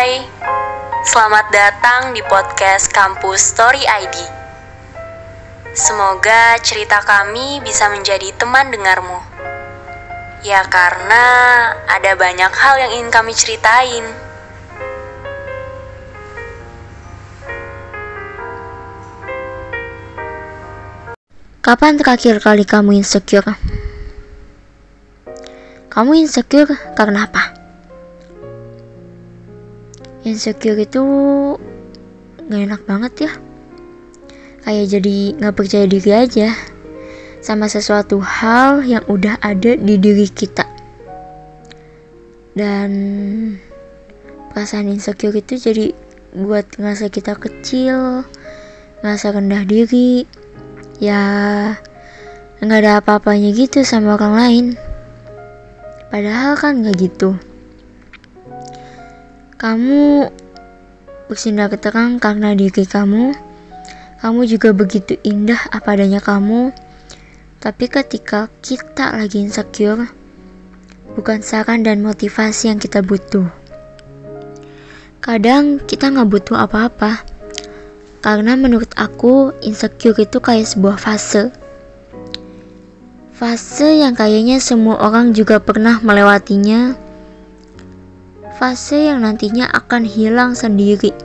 Hai, 0.00 0.24
selamat 1.12 1.52
datang 1.52 2.16
di 2.16 2.24
podcast 2.24 2.88
Kampus 2.88 3.52
Story 3.52 3.84
ID. 3.84 4.16
Semoga 5.76 6.56
cerita 6.64 7.04
kami 7.04 7.60
bisa 7.60 7.84
menjadi 7.92 8.32
teman 8.32 8.72
dengarmu. 8.72 9.20
Ya 10.40 10.64
karena 10.72 11.24
ada 11.84 12.16
banyak 12.16 12.48
hal 12.48 12.80
yang 12.80 12.96
ingin 12.96 13.12
kami 13.12 13.36
ceritain. 13.36 14.08
Kapan 21.60 22.00
terakhir 22.00 22.40
kali 22.40 22.64
kamu 22.64 23.04
insecure? 23.04 23.52
Kamu 25.92 26.16
insecure 26.16 26.72
karena 26.96 27.28
apa? 27.28 27.49
Insecure 30.20 30.76
itu 30.84 31.02
gak 32.48 32.62
enak 32.68 32.82
banget 32.84 33.12
ya. 33.28 33.32
Kayak 34.60 34.86
jadi 34.92 35.16
gak 35.40 35.56
percaya 35.56 35.88
diri 35.88 36.12
aja 36.12 36.52
Sama 37.40 37.64
sesuatu 37.72 38.20
hal 38.20 38.84
yang 38.84 39.00
udah 39.08 39.40
ada 39.40 39.72
di 39.80 39.96
diri 39.96 40.28
kita. 40.28 40.68
Dan 42.52 42.90
perasaan 44.52 44.92
insecure 44.92 45.32
itu 45.32 45.56
jadi 45.56 45.96
buat 46.36 46.68
ngerasa 46.76 47.08
kita 47.08 47.40
kecil 47.40 48.28
Ngerasa 49.00 49.32
rendah 49.32 49.64
diri 49.64 50.28
Ya 51.00 51.24
nggak 52.60 52.80
ada 52.84 52.92
apa-apanya 53.00 53.56
gitu 53.56 53.80
sama 53.88 54.20
orang 54.20 54.34
lain. 54.36 54.66
Padahal 56.12 56.60
kan 56.60 56.84
nggak 56.84 56.96
gitu. 57.00 57.40
Kamu 59.60 60.32
bersinar 61.28 61.68
terang 61.76 62.16
karena 62.16 62.56
diri 62.56 62.88
kamu. 62.88 63.36
Kamu 64.24 64.40
juga 64.48 64.72
begitu 64.72 65.20
indah 65.20 65.60
apa 65.68 65.92
adanya 65.92 66.24
kamu. 66.24 66.72
Tapi 67.60 67.84
ketika 67.92 68.48
kita 68.64 69.12
lagi 69.12 69.44
insecure, 69.44 70.08
bukan 71.12 71.44
saran 71.44 71.84
dan 71.84 72.00
motivasi 72.00 72.72
yang 72.72 72.80
kita 72.80 73.04
butuh. 73.04 73.52
Kadang 75.20 75.76
kita 75.84 76.08
nggak 76.08 76.32
butuh 76.32 76.56
apa-apa. 76.56 77.20
Karena 78.24 78.56
menurut 78.56 78.88
aku, 78.96 79.52
insecure 79.60 80.16
itu 80.24 80.40
kayak 80.40 80.72
sebuah 80.72 80.96
fase 80.96 81.52
Fase 83.40 84.04
yang 84.04 84.12
kayaknya 84.12 84.60
semua 84.60 85.00
orang 85.00 85.32
juga 85.32 85.60
pernah 85.64 85.96
melewatinya. 86.04 86.92
Fase 88.60 89.08
yang 89.08 89.24
nantinya 89.24 89.72
akan 89.72 90.04
hilang 90.04 90.52
sendiri. 90.52 91.16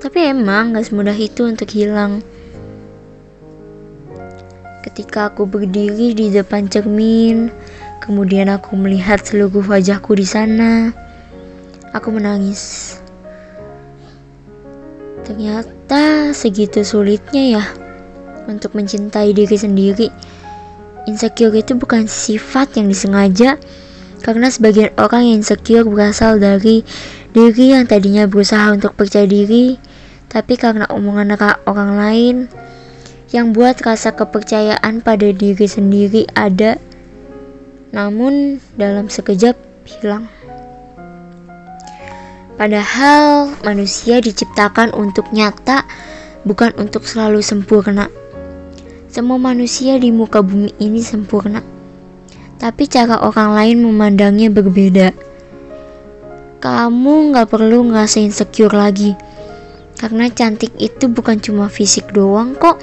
Tapi 0.00 0.32
emang 0.32 0.72
gak 0.72 0.88
semudah 0.88 1.12
itu 1.12 1.44
untuk 1.44 1.68
hilang. 1.68 2.24
Ketika 4.80 5.28
aku 5.28 5.44
berdiri 5.44 6.16
di 6.16 6.32
depan 6.32 6.72
cermin, 6.72 7.52
kemudian 8.00 8.48
aku 8.48 8.72
melihat 8.72 9.20
seluruh 9.20 9.60
wajahku 9.68 10.16
di 10.16 10.24
sana, 10.24 10.96
aku 11.92 12.16
menangis. 12.16 12.96
Ternyata 15.28 16.32
segitu 16.32 16.80
sulitnya 16.88 17.60
ya 17.60 17.64
untuk 18.48 18.72
mencintai 18.72 19.36
diri 19.36 19.60
sendiri. 19.60 20.08
Insecure 21.04 21.52
itu 21.52 21.76
bukan 21.76 22.08
sifat 22.08 22.80
yang 22.80 22.88
disengaja, 22.88 23.60
karena 24.20 24.52
sebagian 24.52 24.92
orang 25.00 25.26
yang 25.26 25.36
insecure 25.42 25.84
berasal 25.88 26.36
dari 26.36 26.86
diri 27.32 27.74
yang 27.74 27.88
tadinya 27.88 28.28
berusaha 28.28 28.70
untuk 28.70 28.94
percaya 28.94 29.26
diri, 29.26 29.80
tapi 30.30 30.54
karena 30.54 30.86
omongan 30.92 31.34
orang 31.66 31.90
lain 31.98 32.36
yang 33.30 33.54
buat 33.54 33.78
rasa 33.82 34.14
kepercayaan 34.14 35.02
pada 35.02 35.30
diri 35.30 35.66
sendiri 35.66 36.26
ada, 36.34 36.78
namun 37.94 38.58
dalam 38.74 39.06
sekejap 39.06 39.54
hilang. 39.86 40.26
Padahal 42.60 43.56
manusia 43.64 44.20
diciptakan 44.20 44.92
untuk 44.92 45.32
nyata, 45.32 45.88
bukan 46.44 46.76
untuk 46.76 47.08
selalu 47.08 47.40
sempurna. 47.40 48.12
Semua 49.08 49.40
manusia 49.40 49.96
di 49.96 50.12
muka 50.12 50.44
bumi 50.44 50.70
ini 50.78 51.00
sempurna, 51.00 51.64
tapi 52.60 52.84
cara 52.84 53.24
orang 53.24 53.56
lain 53.56 53.76
memandangnya 53.88 54.52
berbeda. 54.52 55.16
Kamu 56.60 57.32
gak 57.32 57.48
perlu 57.48 57.88
ngerasa 57.88 58.20
insecure 58.20 58.76
lagi, 58.76 59.16
karena 59.96 60.28
cantik 60.28 60.76
itu 60.76 61.08
bukan 61.08 61.40
cuma 61.40 61.72
fisik 61.72 62.12
doang 62.12 62.52
kok. 62.52 62.76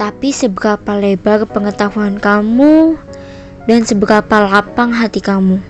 Tapi 0.00 0.32
seberapa 0.32 0.96
lebar 0.96 1.44
pengetahuan 1.44 2.16
kamu 2.16 2.96
dan 3.68 3.84
seberapa 3.84 4.48
lapang 4.48 4.96
hati 4.96 5.20
kamu. 5.20 5.60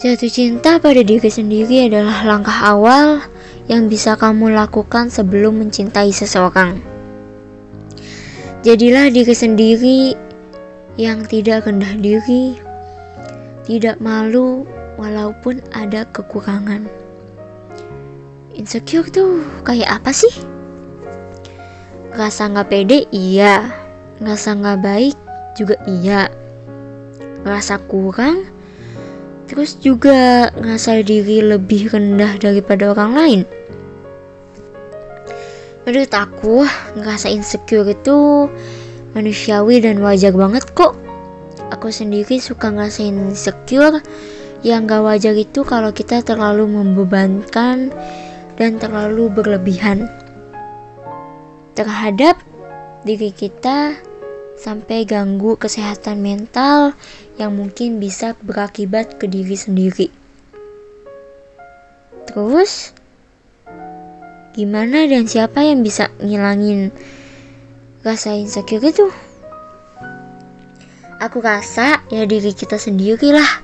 Jatuh 0.00 0.32
cinta 0.32 0.80
pada 0.80 1.04
diri 1.04 1.28
sendiri 1.28 1.92
adalah 1.92 2.24
langkah 2.24 2.72
awal 2.72 3.20
yang 3.68 3.92
bisa 3.92 4.16
kamu 4.16 4.50
lakukan 4.50 5.12
sebelum 5.12 5.60
mencintai 5.60 6.08
seseorang. 6.10 6.80
Jadilah 8.64 9.12
diri 9.12 9.34
sendiri 9.36 9.98
yang 11.00 11.24
tidak 11.24 11.64
rendah 11.64 11.96
diri, 11.96 12.60
tidak 13.64 13.96
malu 14.02 14.68
walaupun 15.00 15.64
ada 15.72 16.04
kekurangan. 16.12 16.84
Insecure 18.52 19.08
tuh 19.08 19.40
kayak 19.64 20.02
apa 20.02 20.12
sih? 20.12 20.32
Rasa 22.12 22.52
nggak 22.52 22.68
pede 22.68 23.08
iya, 23.08 23.72
rasa 24.20 24.52
nggak 24.52 24.80
baik 24.84 25.16
juga 25.56 25.80
iya, 25.88 26.28
rasa 27.40 27.80
kurang, 27.80 28.44
terus 29.48 29.80
juga 29.80 30.52
ngerasa 30.52 31.00
diri 31.00 31.40
lebih 31.40 31.88
rendah 31.88 32.36
daripada 32.36 32.92
orang 32.92 33.12
lain. 33.16 33.42
Menurut 35.82 36.12
aku, 36.14 36.62
ngerasa 36.94 37.26
insecure 37.26 37.90
itu 37.90 38.46
manusiawi 39.12 39.80
dan 39.80 40.00
wajar 40.00 40.32
banget 40.32 40.68
kok. 40.76 40.96
Aku 41.72 41.88
sendiri 41.88 42.36
suka 42.40 42.68
ngerasain 42.68 43.16
insecure 43.16 44.04
yang 44.60 44.84
gak 44.84 45.02
wajar 45.02 45.32
itu 45.32 45.64
kalau 45.64 45.90
kita 45.90 46.20
terlalu 46.20 46.68
membebankan 46.68 47.90
dan 48.60 48.70
terlalu 48.76 49.32
berlebihan 49.32 50.06
terhadap 51.72 52.36
diri 53.08 53.32
kita 53.32 53.96
sampai 54.60 55.08
ganggu 55.08 55.56
kesehatan 55.56 56.20
mental 56.20 56.92
yang 57.40 57.56
mungkin 57.56 57.96
bisa 57.98 58.36
berakibat 58.44 59.16
ke 59.16 59.26
diri 59.26 59.56
sendiri. 59.56 60.08
Terus, 62.28 62.92
Gimana 64.52 65.08
dan 65.08 65.24
siapa 65.24 65.64
yang 65.64 65.80
bisa 65.80 66.12
ngilangin 66.20 66.92
rasa 68.02 68.34
insecure 68.34 68.82
itu? 68.82 69.06
Aku 71.22 71.38
rasa 71.38 72.02
ya 72.10 72.26
diri 72.26 72.50
kita 72.50 72.74
sendiri 72.74 73.30
lah 73.30 73.62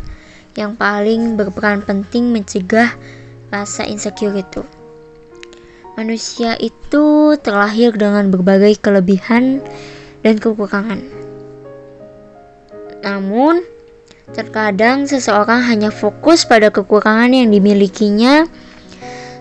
yang 0.54 0.78
paling 0.78 1.34
berperan 1.34 1.82
penting 1.82 2.30
mencegah 2.30 2.94
rasa 3.50 3.82
insecure 3.90 4.38
itu. 4.38 4.62
Manusia 5.98 6.54
itu 6.62 7.34
terlahir 7.42 7.98
dengan 7.98 8.30
berbagai 8.30 8.78
kelebihan 8.78 9.58
dan 10.22 10.38
kekurangan. 10.38 11.02
Namun, 13.02 13.66
terkadang 14.30 15.10
seseorang 15.10 15.66
hanya 15.66 15.90
fokus 15.90 16.46
pada 16.46 16.70
kekurangan 16.70 17.34
yang 17.34 17.50
dimilikinya 17.50 18.46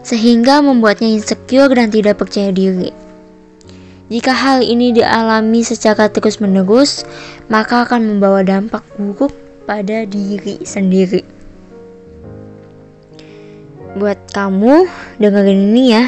sehingga 0.01 0.65
membuatnya 0.65 1.13
insecure 1.13 1.69
dan 1.69 1.93
tidak 1.93 2.17
percaya 2.17 2.49
diri. 2.49 3.06
Jika 4.07 4.31
hal 4.31 4.63
ini 4.63 4.95
dialami 4.95 5.67
secara 5.67 6.07
terus-menerus, 6.07 7.03
maka 7.51 7.83
akan 7.83 8.07
membawa 8.07 8.39
dampak 8.39 8.79
buruk 8.95 9.35
pada 9.67 10.07
diri 10.07 10.63
sendiri. 10.63 11.27
Buat 13.99 14.31
kamu, 14.31 14.87
dengerin 15.19 15.75
ini 15.75 15.85
ya. 15.91 16.05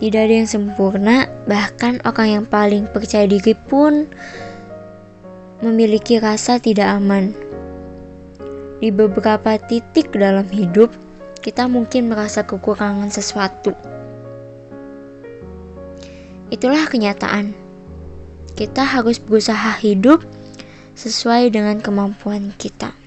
Tidak 0.00 0.16
ada 0.16 0.34
yang 0.34 0.48
sempurna, 0.48 1.28
bahkan 1.44 2.00
orang 2.08 2.40
yang 2.40 2.44
paling 2.48 2.88
percaya 2.88 3.28
diri 3.28 3.52
pun 3.52 4.08
memiliki 5.60 6.18
rasa 6.18 6.56
tidak 6.56 6.88
aman. 6.88 7.36
Di 8.80 8.88
beberapa 8.88 9.60
titik 9.60 10.10
dalam 10.16 10.48
hidup, 10.48 10.88
kita 11.44 11.68
mungkin 11.68 12.08
merasa 12.08 12.42
kekurangan 12.42 13.12
sesuatu. 13.12 13.76
Itulah 16.52 16.84
kenyataan. 16.84 17.56
Kita 18.52 18.84
harus 18.84 19.16
berusaha 19.16 19.72
hidup 19.80 20.20
sesuai 20.92 21.48
dengan 21.48 21.80
kemampuan 21.80 22.52
kita. 22.60 23.01